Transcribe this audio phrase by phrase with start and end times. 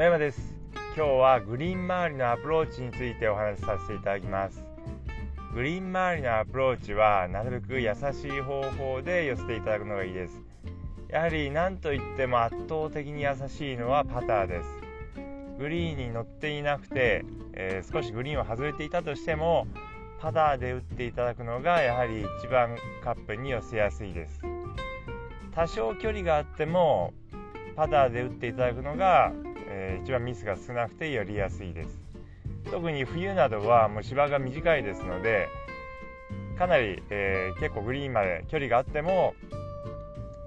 [0.00, 0.54] 野山です。
[0.96, 4.64] 今日はグリーン周りのアプローチについてお話しさせていただきます。
[5.52, 10.42] グリーン周りのアプローチはなるべく易しい方法で寄せていただくのがいいです。
[11.10, 14.68] やはり何といっても圧倒的に易しいのはパターです。
[15.58, 19.66] グリーンに乗っていなくて、えー、少しグリーンを外れていたとしても
[20.18, 24.40] パターで打っていただくのがやはり一番カップに寄せやすいです。
[25.54, 27.12] 多少距離があっても
[27.76, 29.34] パターで打っていただくのが
[29.70, 31.98] えー、一番ミスが少なくてやりやすいです。
[32.70, 35.48] 特に冬などはもう芝が短いですので
[36.58, 39.34] かなり、えー、結構グリーンまで距離があっても、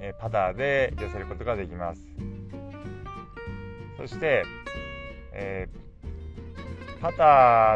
[0.00, 2.00] えー、パターで寄せることができます。
[3.96, 4.44] そして、
[5.32, 7.24] えー、パタ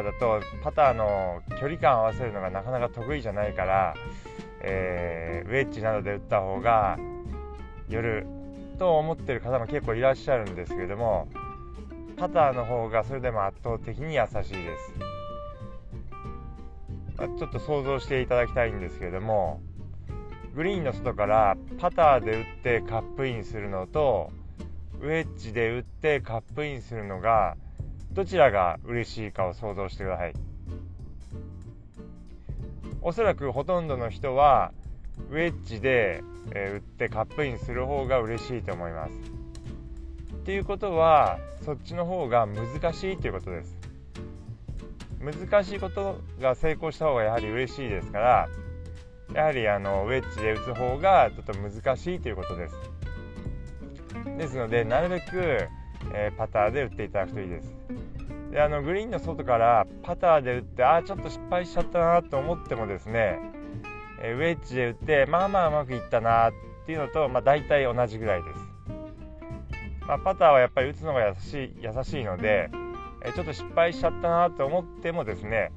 [0.01, 3.95] ーだとパターの距離感を合わせるのがなかなか得意じゃないから、
[4.63, 6.99] えウェッジなどで打った方が
[7.89, 8.27] 夜
[8.81, 11.29] と思ってる方も結構いらっしゃるんですけれども
[12.17, 14.95] パターの方がそれでも圧倒的に優しいです、
[17.19, 19.61] まあ、ちょっと想像していただきたいんですけれども
[20.55, 24.33] グリーンの外からパターで打ってカップインするのと
[25.03, 27.59] ウェッジで打ってカップインするのが
[28.13, 30.33] どちらが嬉しいかを想像してください。
[33.03, 34.73] おそらくほとんどの人は
[35.31, 36.23] ウェッジで、
[36.55, 39.13] え打ってカップインする方が嬉しいと思います。
[39.13, 43.77] っていうことはそっちの方が難しいということです。
[45.21, 48.49] 難しいことが成功した方がやはり嬉しいですから
[49.35, 52.75] やはりあのウェッジで打つ方がちょっと難しいということです。
[54.39, 55.69] ですのでなるべく、
[56.15, 57.75] えー、パターで打っていただくといいです。
[58.51, 63.39] であのグリーンの外からパターで打ってああちょっと失敗しちゃったなと思ってもですね
[64.23, 66.53] えウェッジで打ってまあまあうまくいったなっ
[66.87, 68.59] ていうのと、まあ、大体同じぐらいです、
[70.07, 72.71] まあ、パターはやっぱり打つのが優しい優しいので、
[73.25, 75.73] えちょっと失敗しちゃったなと思ってもですね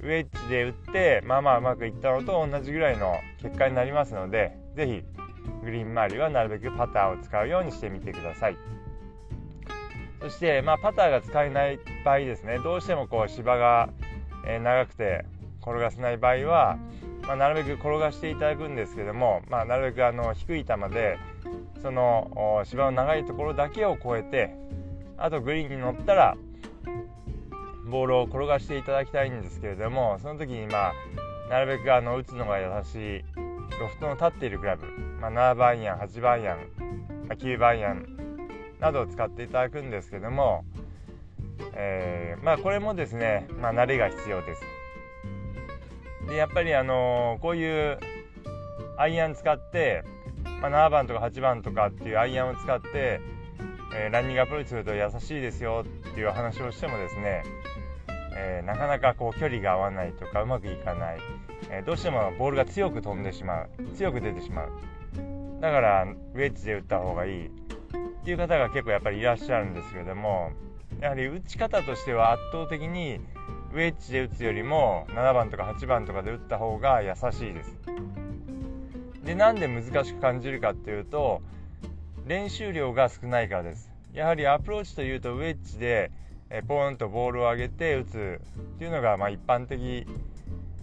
[0.00, 5.02] ウェッジで打ってまあまあうまくいったのと同じぐらいの結果になりますので是非
[5.64, 8.56] グリーン周りはなるべくパターを使うようにしてみてください。
[10.20, 13.90] そして、まあ、パターが使えない場合ですねどうしてもこう芝が、
[14.46, 15.24] え長くて
[15.60, 16.78] 転がせない場合は
[17.26, 21.18] まあ、なるべく転がしていただくんですけども、まあ、なるべくあの低い球で
[21.82, 24.54] その芝の長いところだけを越えて
[25.18, 26.36] あとグリーンに乗ったら
[27.86, 30.92] ボールを転がしていただきたいんですけれどもその時にまあ
[31.50, 33.24] なるべくあの打つのが優しい
[33.80, 34.86] ロフトの立っているクラブ、
[35.20, 36.58] まあ、7番アイアン8番アイアン、
[37.28, 38.06] ま、9番アイアン
[38.80, 40.64] などを使っていただくんですけども、
[41.74, 44.75] えー、まあこれもですね、まあ、慣れが必要です。
[46.28, 47.98] でやっぱりあの、こういう
[48.96, 50.04] アイアン使って、
[50.60, 53.20] まあ、7番とか8番とかっていうアイアンを使って、
[53.94, 57.42] えー、ランニングアプローチすると優しいですよっていう話をしてもですね、
[58.36, 61.18] えー、なかなかこう距離が合わないとかうまくいかない、
[61.70, 63.68] えどうしてもボールが強く飛んでしまう。
[63.96, 64.70] 強く出てしまう。
[65.60, 67.66] だからウェッジで打った方がいい。
[68.26, 70.50] っていう方が結構やっぱりいらっしゃるんですけれども
[71.00, 73.20] やはり打ち方としては圧倒的に
[73.72, 77.76] ウェッジで打つよりも7番とか8番とかで打った方が優しいです。
[79.24, 81.42] でなんで難しく感じるかっていうと
[82.26, 83.90] 練習量が少ないからです。
[84.12, 86.10] やはりアプローチというとウェッジで
[86.68, 90.06] ポーンとボールを上げて打つっていうのがま一般的、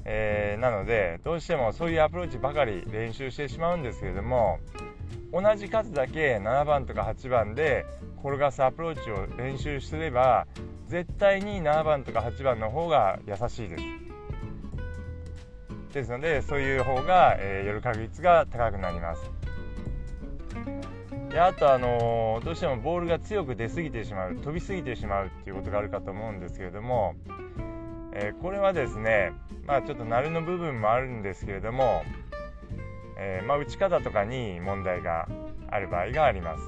[0.05, 4.59] えー、なのでどうしてもそういうアプローチばかり練習してしまうんですけれども
[5.31, 7.85] 同じ数だけ7番とか8番で
[8.23, 10.45] 転がすアプローチを練習すれば
[10.87, 13.83] 絶対に7番とか8番の方が優しいです。
[15.93, 19.31] ですのでそういう方が、えー、寄る確率が高くなります。
[21.29, 27.15] であとあのー、どうしてもボールが強く出過ぎてしまう飛び過ぎてしまうっていうことがあるかと思うんですけれども、
[28.13, 29.33] えー、これはですね
[29.65, 32.03] まあちょっと慣れの部分もあるんですけれども、
[33.17, 35.27] えまあ、打ち方とかに問題が
[35.69, 36.63] ある場合があります、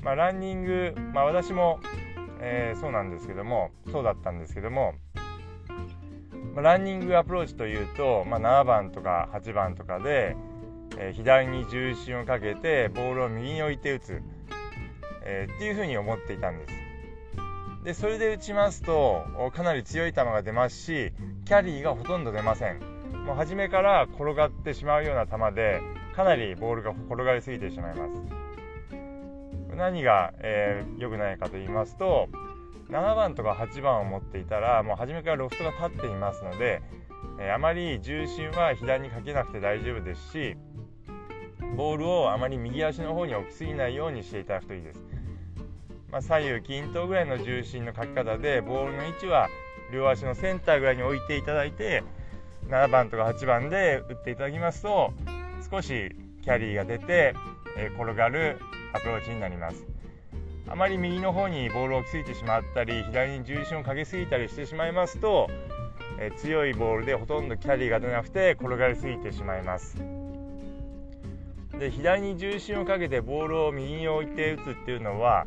[0.00, 1.80] まあ、ランニング、まあ、私も
[2.40, 4.94] えー、そうなんですけどもそうだったんですけども、
[6.54, 10.36] まあ、ランニングアプローチというと、まあ、7番とか8番とかで、
[10.98, 14.22] えー、左に重心をかけてボールを右に置いて打つ、
[15.24, 16.80] えー、っていうふうに思っていたんです。
[17.84, 21.12] でそれで打ちますとかなり強い球が出ますし
[21.46, 22.78] キャリーがほとんど出ません
[23.24, 25.80] もう初めから転がってしまうような球で
[26.14, 28.49] かなりボールが転がりすぎてしまいます
[29.80, 32.28] 何が、えー、くないかと言いますと
[32.90, 36.82] 7番とか8番を持っていたらもう初めからロフトが立っていますので、
[37.40, 40.56] えー、あまり重心は左にかけなくて大丈夫ですし
[41.76, 45.00] ボールをあまり右足の方に置きすぎないようにしていただくといいです。
[46.10, 49.48] まあ、左右均等ぐらいの重心の書き方でボールの位置は
[49.92, 52.02] 両足のセンターぐらいに置いていただいて
[52.68, 55.12] 7番とか8番で打っていただきますと
[55.70, 56.10] 少し
[56.42, 57.34] キャリーが出て、
[57.76, 58.58] え転がる
[58.92, 59.86] アプローチになります。
[60.68, 65.48] あまり右の方にボールを置きすぎてしまったり左に重心をかけすぎたりしてしまいますと、
[66.20, 69.96] え強いボールでほとんどキャリーが出なくて転がりすぎてしまいます。
[71.78, 75.46] で左に重心をかけてボールを右に置いて打つっていうのは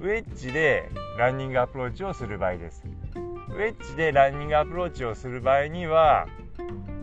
[0.00, 2.82] ウェッジでランニングアプローチをする場合です。
[3.14, 6.26] ウェッジでランニングアプローチをする場合には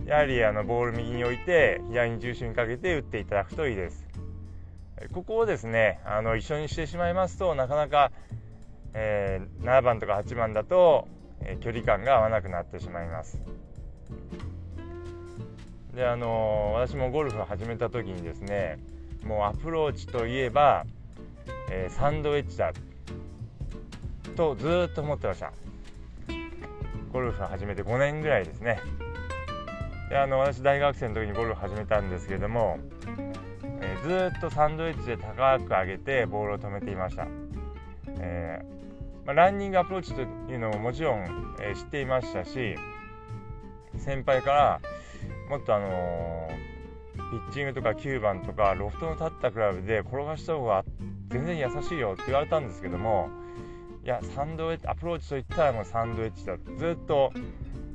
[0.06, 4.07] やはりあのボール右に置いて左に重心かけて打っていただくといいです。
[5.14, 8.12] ここをですねあの一緒にしてしまいますとなかなか、
[8.94, 11.08] えー、7番とか8番だと、
[11.42, 13.40] えー、距離感が合わなくなってしまいます。
[15.94, 18.80] であのー、私もゴルフを始めた時にですね
[19.24, 20.86] もうアプローチといえば、
[21.70, 22.72] えサンドウェッジだ
[24.38, 25.52] とずっと思ってました。
[27.12, 28.80] ゴルフを始めて5年ぐらいですね。
[30.10, 32.80] であの私大学生の時にゴルフ始めたんですけれども、
[34.04, 37.28] ずっとサンドイッチで高く上げてボールを止めていました、
[38.20, 42.76] えー、まあ、ランニングアプローチというのももちろん、えー、知っていましたし
[43.98, 44.82] 先輩から
[45.50, 46.50] もっとあの
[47.16, 50.86] ピッチングとか9番とかロフトの立ったクラブで転がした方が
[51.30, 53.30] 全然優しいよって言われたんですけども
[54.04, 57.34] いやサンドウェッジアプローチといったらもうサンドウェッジだとずっと、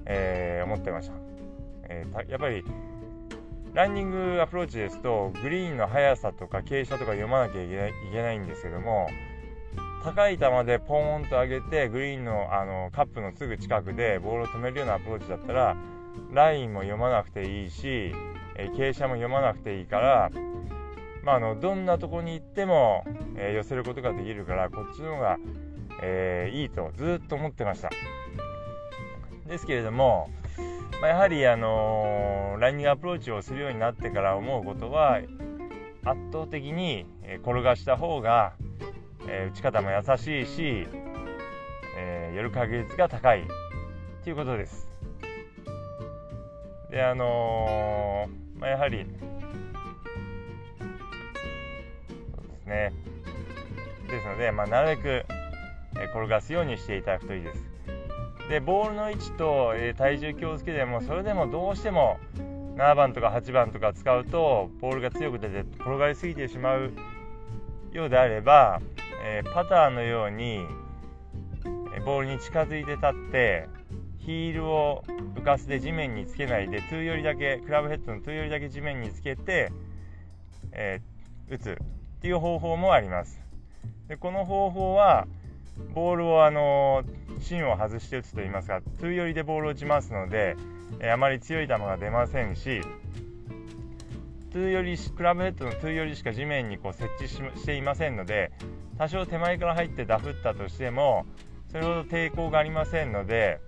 [0.04, 1.14] えー、思ってました。
[1.88, 2.62] えー、やっぱり
[3.74, 9.08] ランニングアプローチですとグリーンの速さとか傾斜とか読まなきゃいけないいけないんですけども
[10.04, 15.76] 高い球でポーンと上げてグリーンのあのカップのすぐ近くでボールを止めるようなアプローチだったら
[16.32, 18.12] ラインも読まなくていいし、
[18.56, 20.30] え、傾斜も読まなくていいから、
[21.22, 23.04] まあ、あのどんなとこに行っても、
[23.36, 25.38] えー、寄せることができるからこっちの方が、
[26.02, 27.88] えー、いいとずっと思ってました。
[29.46, 30.30] ですけれども
[31.02, 35.18] まあ、やはり、あのー、ランニングアプローチをするようになってから思うことは
[36.04, 37.06] 圧倒的に
[37.42, 38.52] 転がした方が、
[39.26, 40.86] えー、打ち方も優しいし、
[41.98, 43.42] えー、寄る確率が高い
[44.22, 44.88] ということです。
[46.92, 49.26] であのー、まあ、やはりそ
[52.44, 52.92] うですね
[54.08, 55.24] ですので、まあ、なるべく
[55.94, 57.71] 転がすようにしていただくといいです。
[58.48, 62.18] でボールの位置と、え、体重気をつけてもそれでもどうしても
[62.76, 66.92] 7番とか8番とか使うとボールが強く出て転がりすぎてしまう
[67.92, 68.80] ようであれば、
[69.24, 70.66] え、パターのように、
[71.96, 73.68] えボールに近づいて立って
[74.24, 75.04] ヒールを
[75.34, 79.72] 浮かせて地面につけないで2よりだけクラブヘッドの2よりだけ地面につけて、
[80.72, 81.76] えー、打つっ
[82.20, 83.40] ていう方法もあります。
[84.08, 85.26] でこの方法は
[85.94, 87.02] ボールをあの
[87.42, 90.56] 芯を外して打つといいますか2寄りでボールを打ちますので、
[91.00, 92.80] えあまり強い球が出ませんし
[94.52, 98.52] 2寄りクラブヘッドの2寄りしか地面にこう設置していませんので
[98.98, 101.26] 多少手前から入ってダフったとしても
[101.70, 103.58] それほど抵抗がありませんので、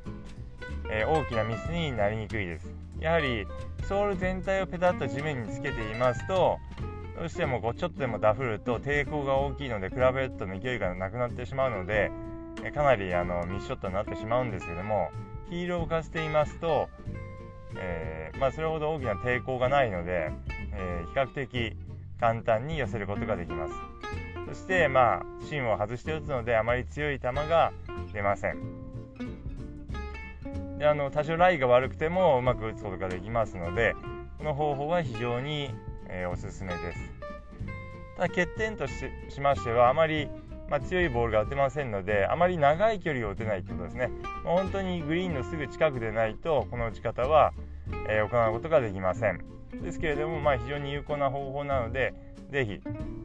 [0.91, 2.85] え、大きなミスになりにくいです。
[3.01, 3.47] やはり
[3.89, 6.59] ソール全体をペタッと地面につけていますと
[7.19, 12.11] どうしてもこうちょっとでもダフると抵抗が大きいのでクラブヘッドの勢いがなくなってしまうので
[12.73, 15.11] かなりあのミスショットになってしまうんですけども
[15.51, 16.89] ヒールを浮かせていますと、
[17.77, 20.33] えー、まあ、それほど大きな抵抗がないので、
[20.73, 21.77] えー、比較的
[22.19, 23.75] 簡単に寄せることができます。
[24.49, 27.73] そしてまあ芯を外して打つのであまり強い球が
[28.13, 28.59] 出ません。
[30.79, 33.95] であの多少ライが悪くてもうまく打つことができますので
[34.39, 35.71] この方法は非常に
[36.09, 36.99] えー、おすすめです。
[38.17, 38.93] ただ欠点とし
[39.41, 40.29] ましてはあまり、
[40.69, 44.11] まあ、強いボールが打てませんのであまり長い距離を打てないということですね、
[44.45, 47.53] まあ、本当にグリーンのすぐ近くでないとこの打ち方は、
[48.09, 49.55] えー、行うことができません。
[49.83, 52.15] ですけれども、まあ、非常に有効な方法なので
[52.51, 52.81] 是非、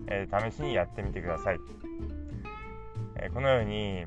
[0.08, 1.60] えー、試しにやってみてください、
[3.15, 4.05] えこのように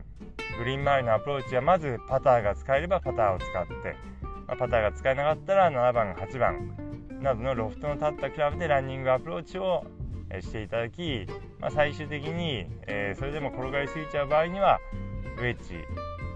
[0.59, 3.97] グリーン周りのアプローチはまずパターが使えればパターを使って、
[4.49, 6.77] まあ、パターが使えなかったら7番8番
[7.21, 9.85] などのロフトの立ったクラブでランニングアプローチを
[10.41, 11.27] していただき、
[11.61, 14.79] まあ、最終的に、えー、それでも転がりすぎちゃう場合には
[15.39, 15.75] ウェッジ、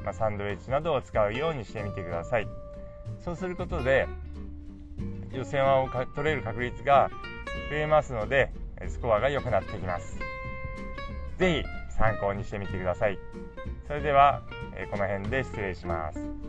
[0.04, 2.48] まあ、サンドウェッジなどを使うようにしてみてください。
[3.24, 4.06] そうすることで
[5.32, 7.10] 予選を取れる確率が
[7.70, 8.50] 増えますので
[8.88, 10.18] スコアが良くなってきます。
[11.38, 11.64] 是非
[11.96, 13.18] 参考にしてみてください。
[13.86, 14.42] それでは
[14.90, 16.45] この辺で失礼します。